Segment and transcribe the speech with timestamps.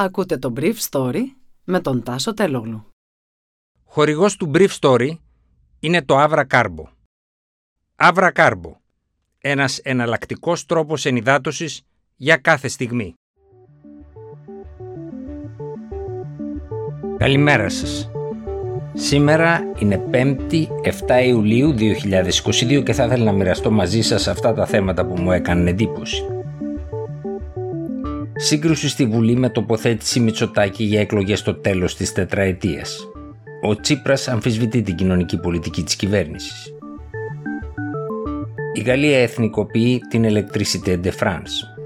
[0.00, 1.22] Ακούτε το Brief Story
[1.64, 2.86] με τον Τάσο Τελόγλου.
[3.84, 5.10] Χορηγός του Brief Story
[5.80, 6.84] είναι το Avra Carbo.
[7.96, 8.72] Avra Carbo.
[9.38, 11.82] Ένας εναλλακτικός τρόπος ενυδάτωσης
[12.16, 13.14] για κάθε στιγμή.
[17.16, 18.10] Καλημέρα σας.
[18.94, 24.66] Σήμερα είναι 5η 7 Ιουλίου 2022 και θα ήθελα να μοιραστώ μαζί σας αυτά τα
[24.66, 26.37] θέματα που μου έκαναν εντύπωση.
[28.40, 33.08] Σύγκρουση στη Βουλή με τοποθέτηση Μητσοτάκη για εκλογές στο τέλος της τετραετίας.
[33.62, 36.74] Ο Τσίπρας αμφισβητεί την κοινωνική πολιτική της κυβέρνησης.
[38.72, 41.78] Η Γαλλία εθνικοποιεί την Electricité de France.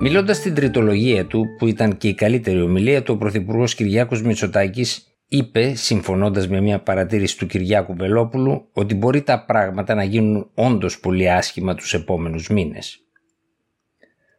[0.00, 5.15] Μιλώντας στην τριτολογία του, που ήταν και η καλύτερη ομιλία του, ο Πρωθυπουργός Κυριάκος Μητσοτάκης
[5.28, 11.00] είπε, συμφωνώντας με μια παρατήρηση του Κυριάκου Βελόπουλου, ότι μπορεί τα πράγματα να γίνουν όντως
[11.00, 13.00] πολύ άσχημα τους επόμενους μήνες.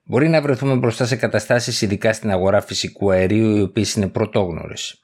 [0.03, 4.99] Μπορεί να βρεθούμε μπροστά σε καταστάσεις, ειδικά στην αγορά φυσικού αερίου, οι οποίες είναι πρωτόγνωρες.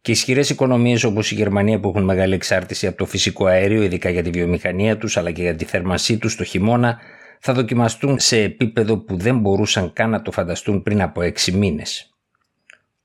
[0.00, 4.10] Και ισχυρές οικονομίες όπως η Γερμανία που έχουν μεγάλη εξάρτηση από το φυσικό αέριο, ειδικά
[4.10, 6.98] για τη βιομηχανία τους αλλά και για τη θέρμανσή τους το χειμώνα,
[7.40, 12.09] θα δοκιμαστούν σε επίπεδο που δεν μπορούσαν καν να το φανταστούν πριν από έξι μήνες.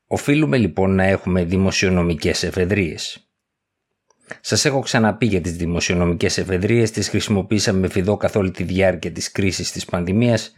[0.07, 3.29] Οφείλουμε λοιπόν να έχουμε δημοσιονομικές εφεδρείες.
[4.41, 9.11] Σας έχω ξαναπεί για τις δημοσιονομικές εφεδρείες, τις χρησιμοποίησαμε με φιδό καθ' όλη τη διάρκεια
[9.11, 10.53] της κρίσης της πανδημίας,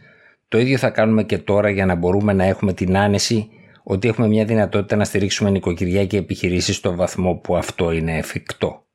[0.48, 3.48] το ίδιο θα κάνουμε και τώρα για να μπορούμε να έχουμε την άνεση
[3.82, 8.86] ότι έχουμε μια δυνατότητα να στηρίξουμε νοικοκυριά και επιχειρήσεις στο βαθμό που αυτό είναι εφικτό.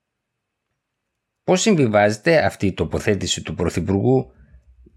[1.43, 4.31] Πώς συμβιβάζεται αυτή η τοποθέτηση του Πρωθυπουργού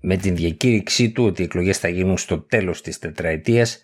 [0.01, 3.81] με την διακήρυξή του ότι οι εκλογές θα γίνουν στο τέλος της τετραετίας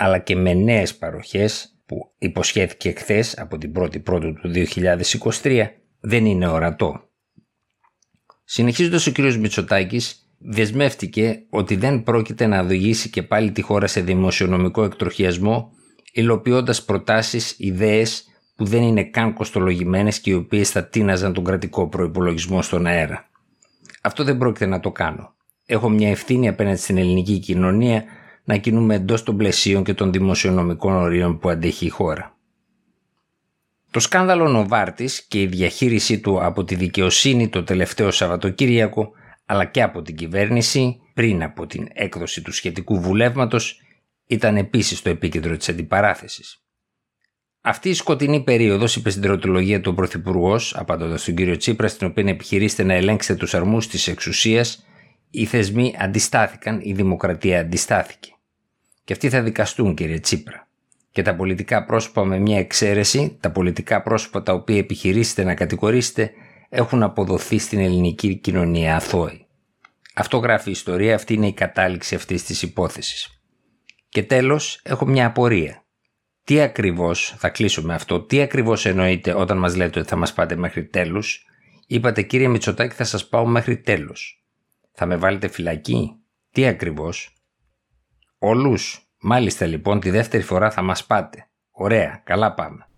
[0.00, 4.52] αλλά και με νέες παροχές που υποσχέθηκε χθες από την 1η Πρώτου του
[5.42, 5.66] 2023
[6.00, 7.08] δεν είναι ορατό.
[8.44, 9.18] Συνεχίζοντας ο κ.
[9.18, 15.70] Μητσοτάκης δεσμεύτηκε ότι δεν πρόκειται να οδηγήσει και πάλι τη χώρα σε δημοσιονομικό εκτροχιασμό
[16.12, 18.24] υλοποιώντας προτάσεις, ιδέες
[18.56, 23.30] που δεν είναι καν κοστολογημένες και οι οποίες θα τίναζαν τον κρατικό προϋπολογισμό στον αέρα.
[24.02, 25.36] Αυτό δεν πρόκειται να το κάνω
[25.70, 28.04] έχω μια ευθύνη απέναντι στην ελληνική κοινωνία
[28.48, 32.36] να κινούμε εντός των πλαισίων και των δημοσιονομικών ορίων που αντέχει η χώρα.
[33.90, 39.12] Το σκάνδαλο Νοβάρτης και η διαχείρισή του από τη δικαιοσύνη το τελευταίο Σαββατοκύριακο
[39.46, 43.80] αλλά και από την κυβέρνηση πριν από την έκδοση του σχετικού βουλεύματος
[44.26, 46.62] ήταν επίσης το επίκεντρο της αντιπαράθεσης.
[47.60, 52.24] Αυτή η σκοτεινή περίοδος, είπε στην τροτολογία του Πρωθυπουργός, απαντώντας στον κύριο Τσίπρα, στην οποία
[52.26, 54.86] επιχειρήσετε να ελέγξετε τους αρμούς της εξουσίας,
[55.30, 58.32] οι θεσμοί αντιστάθηκαν, η δημοκρατία αντιστάθηκε.
[59.08, 60.68] Και αυτοί θα δικαστούν κύριε Τσίπρα.
[61.10, 66.30] Και τα πολιτικά πρόσωπα με μια εξαίρεση, τα πολιτικά πρόσωπα τα οποία επιχειρήσετε να κατηγορήσετε,
[66.68, 69.46] έχουν αποδοθεί στην ελληνική κοινωνία αθώοι.
[70.14, 73.42] Αυτό γράφει η ιστορία, αυτή είναι η κατάληξη αυτής της υπόθεσης.
[74.08, 75.84] Και τέλος, έχω μια απορία.
[76.44, 80.32] Τι ακριβώς, θα κλείσω με αυτό, τι ακριβώς εννοείτε όταν μας λέτε ότι θα μας
[80.32, 81.46] πάτε μέχρι τέλους;
[81.86, 84.44] Είπατε κύριε Μητσοτάκη θα σας πάω μέχρι τέλος.
[84.92, 86.10] Θα με βάλετε φυλακή;
[86.50, 87.32] Τι ακριβώς;
[88.38, 89.08] Όλους.
[89.20, 91.48] Μάλιστα λοιπόν τη δεύτερη φορά θα μας πάτε.
[91.70, 92.20] Ωραία.
[92.24, 92.88] Καλά πάμε.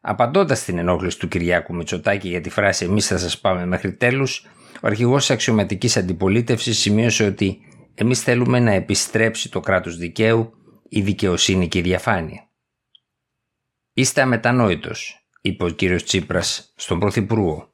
[0.00, 4.46] Απαντώντας στην ενόχληση του Κυριάκου Μητσοτάκη για τη φράση Εμείς θα σας πάμε μέχρι τέλους,
[4.74, 7.58] ο αρχηγός της αξιωματικής αντιπολίτευσης σημείωσε ότι
[7.94, 10.52] εμείς θέλουμε να επιστρέψει το κράτος δικαίου,
[10.88, 12.48] η δικαιοσύνη και η διαφάνεια.
[13.92, 17.72] Είστε αμετανόητος, είπε ο κύριος Τσίπρας στον Πρωθυπουργό.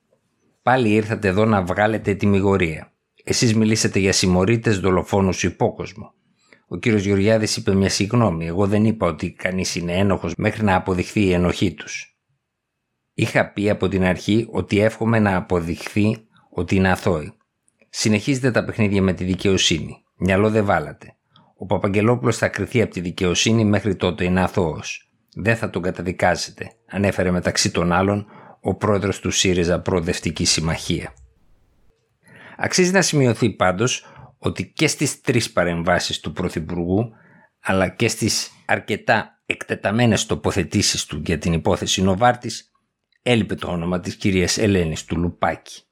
[0.63, 2.93] Πάλι ήρθατε εδώ να βγάλετε τιμιγορία.
[3.25, 6.15] Εσείς μιλήσατε για συμμορίτες, δολοφόνους υπόκοσμο.
[6.69, 8.47] Ο κύριος Γεωργιάδης είπε μια συγγνώμη.
[8.47, 12.17] Εγώ δεν είπα ότι κανείς είναι ένοχος μέχρι να αποδειχθεί η ενοχή τους.
[13.15, 17.33] Είχα πει από την αρχή ότι εύχομαι να αποδειχθεί ότι είναι αθώοι.
[17.89, 20.05] Συνεχίζετε τα παιχνίδια με τη δικαιοσύνη.
[20.17, 21.17] Μυαλό δεν βάλατε.
[21.57, 25.11] Ο Παπαγγελόπουλος θα κρυθεί από τη δικαιοσύνη μέχρι τότε είναι αθώος.
[25.35, 28.27] Δεν θα τον καταδικάζετε, ανέφερε μεταξύ των άλλων
[28.61, 31.13] ο πρόεδρος του ΣΥΡΙΖΑ Προοδευτική Συμμαχία.
[32.57, 34.07] Αξίζει να σημειωθεί πάντως
[34.39, 37.13] ότι και στις τρεις παρεμβάσεις του Πρωθυπουργού
[37.61, 42.71] αλλά και στις αρκετά εκτεταμένες τοποθετήσεις του για την υπόθεση Νοβάρτης
[43.23, 45.83] έλειπε το όνομα της κυρίας Ελένης του Λουπάκη.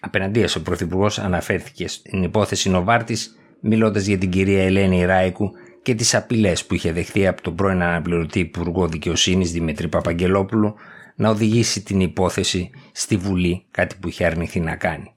[0.00, 5.50] Απέναντίας ο Πρωθυπουργός αναφέρθηκε στην υπόθεση Νοβάρτης μιλώντας για την κυρία Ελένη Ράικου
[5.82, 10.74] και τις απειλές που είχε δεχθεί από τον πρώην αναπληρωτή Υπουργό Δικαιοσύνης Δημήτρη Παπαγγελόπουλου
[11.14, 15.14] να οδηγήσει την υπόθεση στη Βουλή, κάτι που είχε αρνηθεί να κάνει.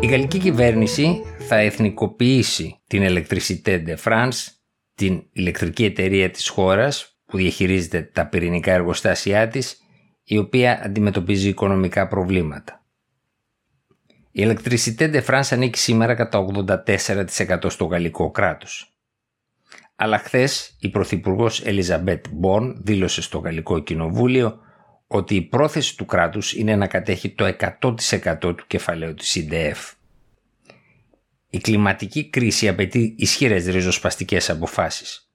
[0.00, 4.46] Η γαλλική κυβέρνηση θα εθνικοποιήσει την Electricité de France,
[4.94, 9.76] την ηλεκτρική εταιρεία της χώρας που διαχειρίζεται τα πυρηνικά εργοστάσια της,
[10.24, 12.84] η οποία αντιμετωπίζει οικονομικά προβλήματα.
[14.30, 18.96] Η Electricité de France ανήκει σήμερα κατά 84% στο γαλλικό κράτος.
[19.96, 24.60] Αλλά χθες η Πρωθυπουργός Ελιζαμπέτ Μπορν δήλωσε στο Γαλλικό Κοινοβούλιο
[25.06, 29.94] ότι η πρόθεση του κράτους είναι να κατέχει το 100% του κεφαλαίου της EDF.
[31.50, 35.30] Η κλιματική κρίση απαιτεί ισχυρές ριζοσπαστικές αποφάσεις.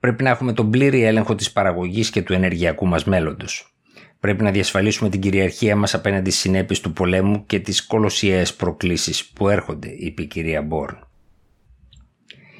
[0.00, 3.74] Πρέπει να έχουμε τον πλήρη έλεγχο της παραγωγής και του ενεργειακού μας μέλλοντος.
[4.20, 9.26] Πρέπει να διασφαλίσουμε την κυριαρχία μας απέναντι στις συνέπειες του πολέμου και τις κολοσιαίες προκλήσεις
[9.26, 11.08] που έρχονται, είπε η κυρία Μπόρν.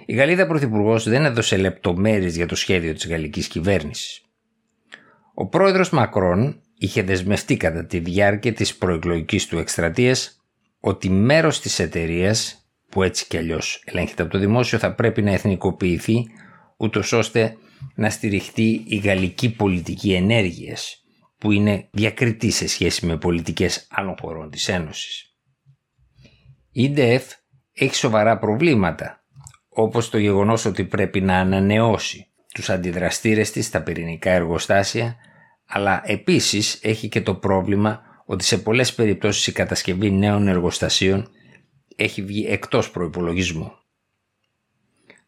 [0.07, 4.30] Η Γαλλίδα Πρωθυπουργός δεν έδωσε λεπτομέρειες για το σχέδιο της γαλλικής κυβέρνησης.
[5.41, 10.41] Ο πρόεδρος Μακρόν είχε δεσμευτεί κατά τη διάρκεια της προεκλογικής του εκστρατείας
[10.81, 15.33] ότι μέρος της εταιρείας, που έτσι κι αλλιώς ελέγχεται από το δημόσιο, θα πρέπει να
[15.33, 16.27] εθνικοποιηθεί
[16.77, 17.57] ούτως ώστε
[17.95, 21.05] να στηριχτεί η γαλλική πολιτική ενέργειας
[21.39, 25.35] που είναι διακριτή σε σχέση με πολιτικές άλλων χωρών της Ένωσης.
[26.73, 27.33] Η ΔΕΦ
[27.73, 29.25] έχει σοβαρά προβλήματα
[29.69, 35.17] όπως το γεγονός ότι πρέπει να ανανεώσει τους αντιδραστήρες της στα πυρηνικά εργοστάσια
[35.71, 41.29] αλλά επίσης έχει και το πρόβλημα ότι σε πολλές περιπτώσεις η κατασκευή νέων εργοστασίων
[41.97, 43.73] έχει βγει εκτός προϋπολογισμού.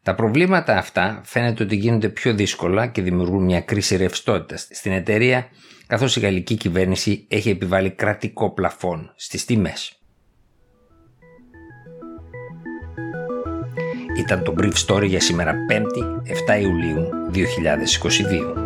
[0.03, 5.47] Τα προβλήματα αυτά φαίνεται ότι γίνονται πιο δύσκολα και δημιουργούν μια κρίση ρευστότητα στην εταιρεία
[5.87, 9.97] καθώς η γαλλική κυβέρνηση έχει επιβάλει κρατικό πλαφόν στις τιμές.
[14.17, 16.03] Ήταν το Brief Story για σήμερα 5η
[16.57, 18.62] 7 Ιουλίου 2022.